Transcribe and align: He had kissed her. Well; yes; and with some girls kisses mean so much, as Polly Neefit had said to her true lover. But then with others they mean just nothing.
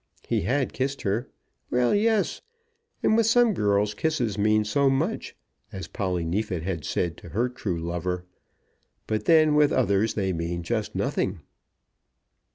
He 0.27 0.41
had 0.41 0.73
kissed 0.73 1.03
her. 1.03 1.29
Well; 1.69 1.93
yes; 1.93 2.41
and 3.03 3.15
with 3.15 3.27
some 3.27 3.53
girls 3.53 3.93
kisses 3.93 4.35
mean 4.35 4.65
so 4.65 4.89
much, 4.89 5.35
as 5.71 5.87
Polly 5.87 6.25
Neefit 6.25 6.63
had 6.63 6.83
said 6.85 7.17
to 7.17 7.29
her 7.29 7.47
true 7.47 7.79
lover. 7.79 8.25
But 9.05 9.25
then 9.25 9.53
with 9.53 9.71
others 9.71 10.15
they 10.15 10.33
mean 10.33 10.63
just 10.63 10.95
nothing. 10.95 11.41